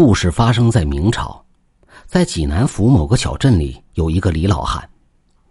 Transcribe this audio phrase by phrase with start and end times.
[0.00, 1.44] 故事发生在明朝，
[2.06, 4.88] 在济南府某个小镇里，有一个李老汉。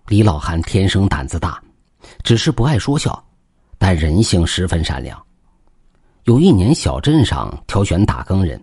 [0.08, 1.62] 李老汉天生胆子大，
[2.24, 3.22] 只是不爱说笑，
[3.78, 5.22] 但人性十分善良。
[6.24, 8.57] 有一年，小镇上挑选打更人，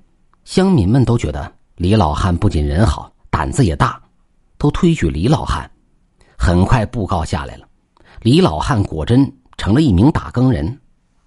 [0.44, 4.00] 乡民们都觉得李老汉不仅人好，胆子也大，
[4.56, 5.70] 都推举李老汉。
[6.38, 7.68] 很快布告下来了，
[8.22, 10.80] 李老汉果真成了一名打更人。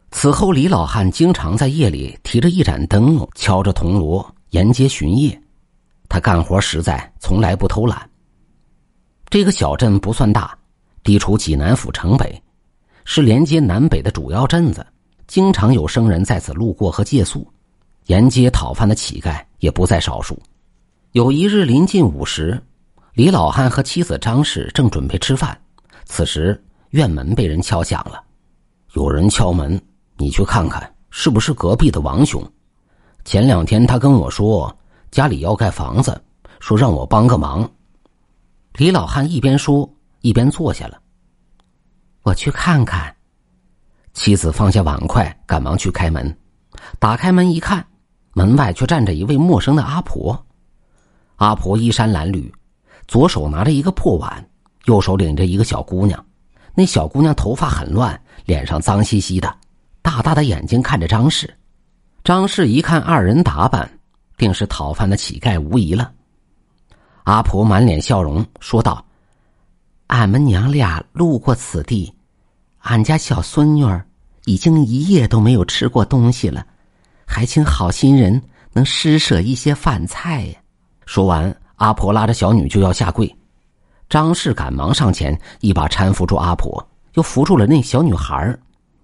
[0.10, 4.28] 此后，李老汉经常在夜里提着一盏灯笼，敲着铜锣。
[4.52, 5.40] 沿街巡夜，
[6.08, 8.10] 他干活实在，从来不偷懒。
[9.30, 10.58] 这个小镇不算大，
[11.04, 12.42] 地处济南府城北，
[13.04, 14.86] 是连接南北的主要镇子，
[15.28, 17.46] 经常有生人在此路过和借宿，
[18.06, 20.42] 沿街讨饭的乞丐也不在少数。
[21.12, 22.62] 有一日临近午时，
[23.14, 25.60] 李老汉和妻子张氏正准备吃饭，
[26.06, 28.24] 此时院门被人敲响了，
[28.94, 29.82] 有人敲门，
[30.16, 32.42] 你去看看是不是隔壁的王兄。
[33.28, 34.74] 前两天他跟我说
[35.12, 36.18] 家里要盖房子，
[36.62, 37.70] 说让我帮个忙。
[38.76, 39.88] 李老汉一边说
[40.22, 40.98] 一边坐下了。
[42.22, 43.14] 我去看看。
[44.14, 46.38] 妻子放下碗筷，赶忙去开门。
[47.00, 47.86] 打开门一看，
[48.32, 50.46] 门外却站着一位陌生的阿婆。
[51.36, 52.50] 阿婆衣衫褴褛，
[53.10, 54.50] 左手拿着一个破碗，
[54.86, 56.26] 右手领着一个小姑娘。
[56.74, 59.54] 那小姑娘头发很乱，脸上脏兮兮的，
[60.02, 61.54] 大大的眼睛看着张氏。
[62.28, 63.90] 张氏一看二人打扮，
[64.36, 66.12] 定是讨饭的乞丐无疑了。
[67.24, 69.02] 阿婆满脸笑容说道
[70.08, 72.14] ：“俺们娘俩路过此地，
[72.80, 74.06] 俺家小孙女儿
[74.44, 76.68] 已经一夜都没有吃过东西了，
[77.26, 80.60] 还请好心人能施舍一些饭菜呀。”
[81.08, 83.34] 说完，阿婆拉着小女就要下跪，
[84.10, 88.54] 张氏赶忙上前，一把搀扶住阿婆，又扶住了那小女孩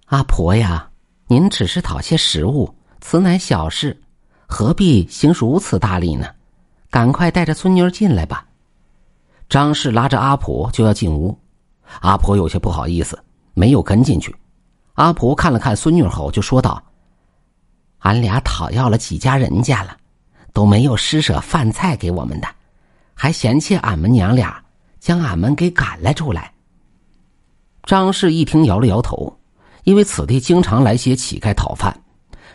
[0.08, 0.86] 阿婆呀，
[1.26, 2.70] 您只是讨些食物。”
[3.06, 4.00] 此乃小事，
[4.46, 6.26] 何必行如此大礼呢？
[6.90, 8.46] 赶快带着孙女进来吧。
[9.46, 11.38] 张氏拉着阿婆就要进屋，
[12.00, 13.22] 阿婆有些不好意思，
[13.52, 14.34] 没有跟进去。
[14.94, 16.82] 阿婆看了看孙女后，就说道
[18.00, 19.94] ：“俺俩讨要了几家人家了，
[20.54, 22.48] 都没有施舍饭菜给我们的，
[23.12, 24.64] 还嫌弃俺们娘俩
[24.98, 26.54] 将俺们给赶了出来。”
[27.84, 29.38] 张氏一听，摇了摇头，
[29.82, 31.94] 因为此地经常来些乞丐讨饭。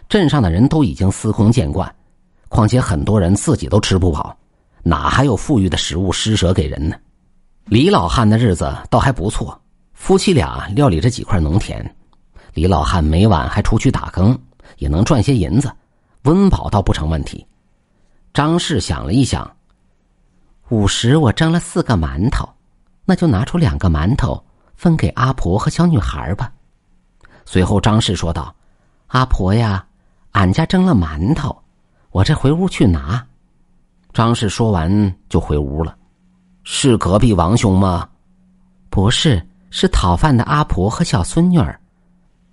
[0.09, 1.95] 镇上的人都已经司空见惯，
[2.47, 4.35] 况且很多人自己都吃不饱，
[4.81, 6.95] 哪还有富裕的食物施舍给人呢？
[7.65, 9.61] 李老汉的日子倒还不错，
[9.93, 11.95] 夫妻俩料理着几块农田，
[12.55, 14.35] 李老汉每晚还出去打更，
[14.79, 15.71] 也能赚些银子，
[16.23, 17.45] 温饱倒不成问题。
[18.33, 19.49] 张氏想了一想，
[20.69, 22.49] 午时我蒸了四个馒头，
[23.05, 24.43] 那就拿出两个馒头
[24.73, 26.51] 分给阿婆和小女孩吧。
[27.45, 28.55] 随后张氏说道
[29.05, 29.85] ：“阿婆呀。”
[30.31, 31.55] 俺家蒸了馒头，
[32.11, 33.25] 我这回屋去拿。
[34.13, 35.95] 张氏说完就回屋了。
[36.63, 38.07] 是隔壁王兄吗？
[38.89, 41.79] 不是，是讨饭的阿婆和小孙女儿。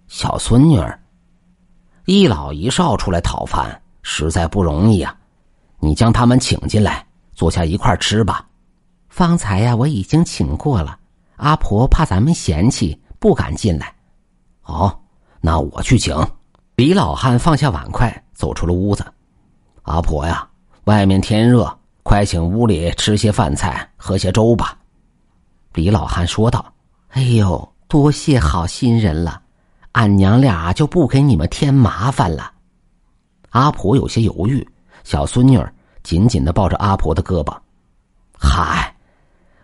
[0.09, 0.99] 小孙女儿，
[2.05, 5.17] 一老一少出来讨饭，实在不容易呀。
[5.79, 7.05] 你将他们请进来，
[7.35, 8.47] 坐下一块吃吧。
[9.09, 10.99] 方才呀，我已经请过了。
[11.37, 13.95] 阿婆怕咱们嫌弃，不敢进来。
[14.63, 14.99] 哦，
[15.41, 16.15] 那我去请。
[16.77, 19.03] 李老汉放下碗筷，走出了屋子。
[19.85, 20.47] 阿婆呀，
[20.85, 24.77] 外面天热，快请屋里吃些饭菜，喝些粥吧。
[25.73, 26.71] 李老汉说道
[27.13, 29.41] ：“哎呦，多谢好心人了，
[29.93, 32.53] 俺娘俩就不给你们添麻烦了。”
[33.53, 34.67] 阿婆有些犹豫，
[35.03, 35.73] 小孙女儿
[36.03, 37.57] 紧紧的抱着阿婆的胳膊。
[38.39, 38.95] 嗨，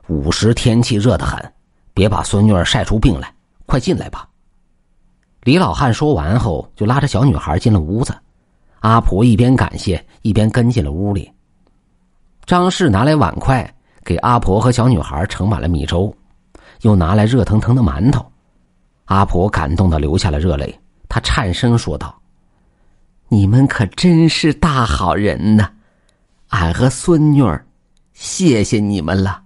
[0.06, 1.52] 午时天气热得很，
[1.92, 3.30] 别把孙女儿晒出病来，
[3.66, 4.26] 快进来吧。
[5.44, 8.14] 李老汉说完后，就拉着小女孩进了屋子。
[8.78, 11.30] 阿婆一边感谢，一边跟进了屋里。
[12.46, 13.68] 张氏拿来碗筷，
[14.04, 16.14] 给阿婆和小女孩盛满了米粥，
[16.82, 18.24] 又拿来热腾腾的馒头。
[19.06, 22.16] 阿婆感动的流下了热泪，她颤声说道
[23.28, 25.68] ：“你们可真是大好人呐！
[26.48, 27.64] 俺和孙女儿，
[28.12, 29.42] 谢谢你们了。”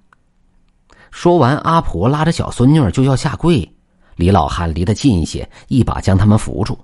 [1.10, 3.75] 说完，阿婆拉着小孙女就要下跪。
[4.16, 6.78] 李老汉离得近一些，一把将他们扶住。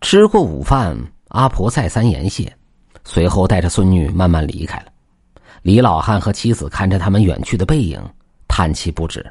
[0.00, 0.96] 吃过午饭，
[1.28, 2.54] 阿婆再三言谢，
[3.04, 4.86] 随后带着孙女慢慢离开了。
[5.62, 7.98] 李老汉和妻子看着他们远去的背影，
[8.46, 9.24] 叹气不止。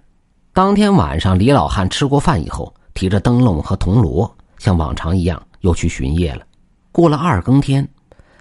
[0.52, 6.44] 当天晚上，李老汉吃过饭以后，提着灯笼和铜锣，像往常一样又去巡夜了。
[6.92, 7.88] 过了二更天，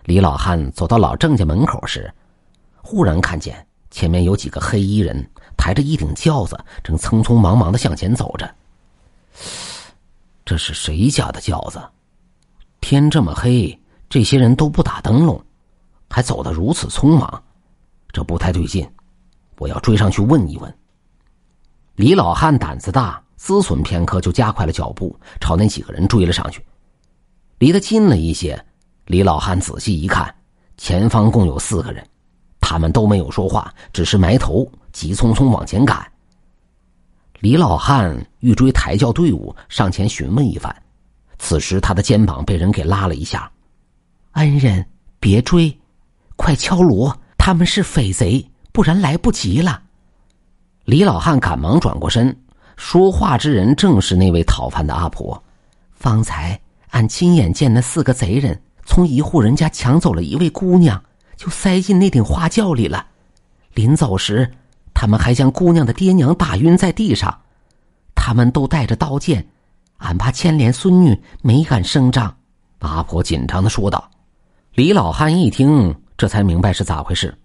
[0.05, 2.11] 李老汉走到老郑家门口时，
[2.77, 8.51] 忽然看见前面有几个黑衣人抬着一顶轿子，正匆匆忙忙的向前走着。
[10.45, 11.83] 这是谁家的轿子？
[12.81, 13.79] 天这么黑，
[14.11, 15.43] 这些人都不打灯笼，
[16.11, 17.43] 还走得如此匆忙，
[18.13, 18.89] 这不太对劲。
[19.59, 20.79] 我要追上去问一问。
[21.95, 26.65] 李老汉胆子大，思忖片刻，就加快了脚步，朝那几个人追了上去。
[27.59, 28.63] 离得近了一些，
[29.07, 30.35] 李老汉仔细一看，
[30.77, 32.05] 前方共有四个人，
[32.61, 36.12] 他们都没有说话，只是埋头急匆匆往前赶。
[37.43, 40.73] 李老汉欲追抬轿队伍，上前询问一番。
[41.41, 43.51] 此时他的肩膀被人给拉了一下
[44.35, 44.87] ：“恩人，
[45.19, 45.77] 别追，
[46.37, 47.13] 快敲锣！
[47.37, 49.83] 他们是匪贼，不然来不及了。”
[50.87, 52.33] 李老汉赶忙转过身，
[52.77, 55.43] 说话之人正是那位讨饭的阿婆。
[55.91, 56.57] 方才
[56.91, 61.03] 俺亲眼见那四个贼人从一户人家抢走了一位姑娘，
[61.37, 63.05] 就塞进那顶花轿里了。
[63.75, 64.49] 临走时。
[65.03, 67.37] 他们还将姑娘的爹娘打晕在地上，
[68.15, 69.45] 他们都带着刀剑，
[69.97, 72.33] 俺怕牵连孙女，没敢声张。
[72.79, 74.09] 阿婆紧张的说道。
[74.75, 77.37] 李老汉一听，这才明白是咋回事，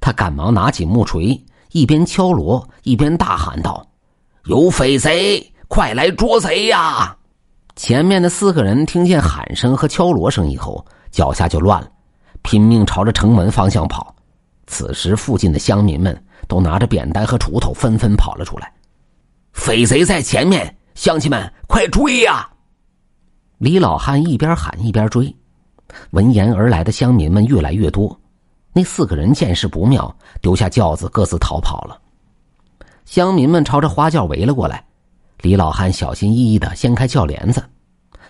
[0.00, 1.38] 他赶忙拿起木锤，
[1.72, 3.86] 一边敲锣，一边大喊道
[4.48, 7.14] ：“有匪贼，快来捉贼呀！”
[7.76, 11.90] 前面的四个人听见喊声和敲锣声以后，脚下就乱了，
[12.40, 14.14] 拼命朝着城门方向跑。
[14.66, 16.18] 此时，附近的乡民们。
[16.52, 18.70] 都拿着扁担和锄头，纷纷跑了出来。
[19.54, 22.46] 匪贼在前面，乡亲们快追呀！
[23.56, 25.34] 李老汉一边喊一边追。
[26.10, 28.14] 闻言而来的乡民们越来越多，
[28.74, 31.98] 那四个人见势不妙，丢下轿子，各自逃跑了。
[33.06, 34.84] 乡民们朝着花轿围了过来。
[35.40, 37.64] 李老汉小心翼翼的掀开轿帘子，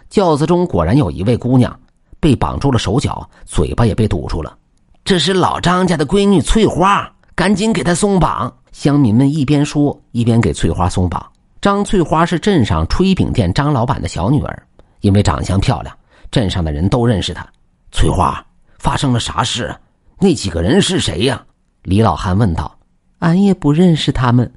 [0.08, 1.76] 轿子中果然有一位姑娘，
[2.20, 4.56] 被绑住了手脚，嘴巴也被堵住了。
[5.02, 7.12] 这是老张家的闺女翠花。
[7.34, 8.52] 赶紧给他松绑！
[8.72, 11.24] 乡民们一边说，一边给翠花松绑。
[11.60, 14.62] 张翠花是镇上炊饼店张老板的小女儿，
[15.00, 15.96] 因为长相漂亮，
[16.30, 17.46] 镇上的人都认识她。
[17.90, 18.44] 翠花，
[18.78, 19.74] 发生了啥事？
[20.18, 21.42] 那几个人是谁呀？
[21.82, 22.76] 李老汉问道。
[23.20, 24.52] 俺也不认识他们，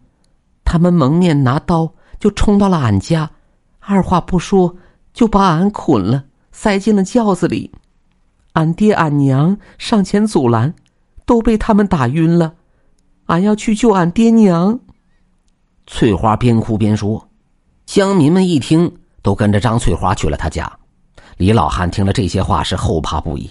[0.64, 3.30] 他们蒙面拿刀就冲到了俺家，
[3.80, 4.76] 二话不说
[5.14, 7.72] 就把俺捆了，塞进了轿子里。
[8.54, 10.74] 俺爹俺娘上前阻拦，
[11.26, 12.54] 都被他们打晕了。
[13.26, 14.80] 俺要去救俺爹娘。
[15.88, 17.28] 翠花边哭边说，
[17.86, 18.92] 乡民们一听，
[19.22, 20.72] 都跟着张翠花去了他家。
[21.38, 23.50] 李老汉听了这些话，是后怕不已。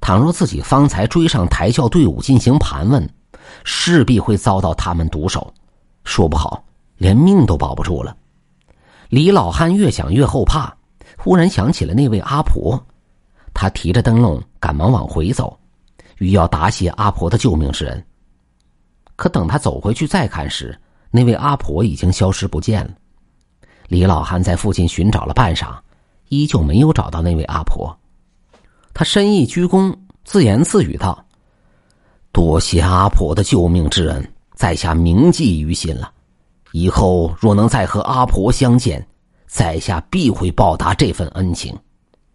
[0.00, 3.08] 倘若自己方才追上抬轿队伍进行盘问，
[3.64, 5.52] 势必会遭到他们毒手，
[6.04, 6.64] 说不好
[6.96, 8.16] 连命都保不住了。
[9.08, 10.74] 李老汉越想越后怕，
[11.16, 12.82] 忽然想起了那位阿婆，
[13.54, 15.56] 他提着灯笼赶忙往回走，
[16.18, 18.04] 欲要答谢阿婆的救命之恩。
[19.16, 20.78] 可等他走回去再看时，
[21.10, 22.90] 那位阿婆已经消失不见了。
[23.88, 25.76] 李老汉在附近寻找了半晌，
[26.28, 27.94] 依旧没有找到那位阿婆。
[28.94, 29.94] 他深意鞠躬，
[30.24, 31.24] 自言自语道
[32.32, 36.10] ：“多谢阿婆的救命之恩，在下铭记于心了。
[36.72, 39.06] 以后若能再和阿婆相见，
[39.46, 41.78] 在下必会报答这份恩情。”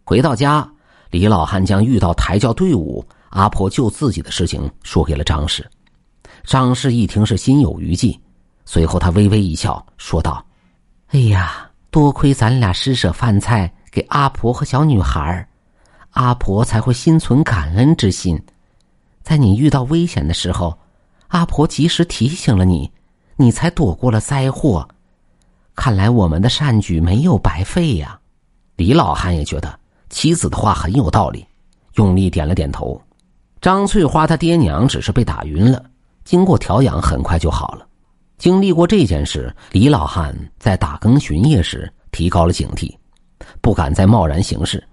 [0.05, 0.69] 回到家，
[1.09, 5.67] 李老汉将遇到抬轿队伍、阿婆救自己的事情说给了张氏。
[6.47, 8.17] 张氏一听是心有余悸，
[8.63, 10.41] 随后他微微一笑，说道
[11.11, 15.45] ：“哎呀，多亏咱俩施舍饭菜给阿婆和小女孩
[16.11, 18.41] 阿婆才会心存感恩之心。
[19.23, 20.79] 在你遇到危险的时候，
[21.27, 22.89] 阿婆及时提醒了你，
[23.35, 24.87] 你才躲过了灾祸。
[25.75, 28.17] 看来我们的善举没有白费呀。”
[28.77, 29.77] 李老汉也觉得
[30.09, 31.45] 妻子的话很有道理，
[31.95, 33.01] 用力点了点头。
[33.59, 35.83] 张翠花她爹娘只是被打晕了。
[36.27, 37.87] 经过调养，很快就好了。
[38.37, 42.93] 经历过这件事，李老汉在打更巡夜时提高了警惕，
[43.61, 44.85] 不敢再贸然行事。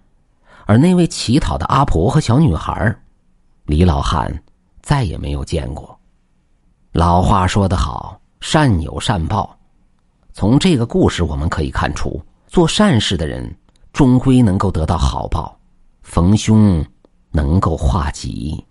[0.65, 2.97] 而那位乞讨的阿婆和小女孩，
[3.65, 4.33] 李老汉
[4.81, 5.99] 再也没有见过。
[6.93, 9.59] 老话说得好，善有善报。
[10.33, 13.53] 从这个故事我们可以看出，做善事的人
[13.93, 15.59] 终归能够得到好报，
[16.05, 16.81] 逢凶
[17.33, 18.65] 能够化吉。